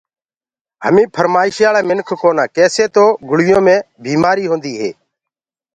[0.83, 4.91] همينٚ ڦرمآشِيآݪآ منکِ ڪونآ ڪيسي تو گُݪيو مي بيٚمآريٚ هونٚديٚ هي